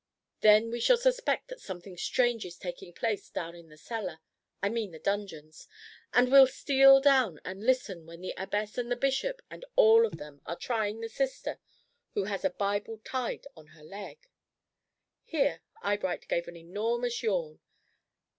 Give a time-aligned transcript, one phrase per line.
[0.39, 4.17] Then we shall suspect that something strange is taking place down in the cellar,
[4.59, 5.67] I mean the dungeons,
[6.11, 10.17] and we'll steal down and listen when the abbess and the bishop and all of
[10.17, 11.59] them are trying the sister,
[12.15, 14.27] who has a bible tied on her leg!"
[15.23, 17.59] Here Eyebright gave an enormous yawn.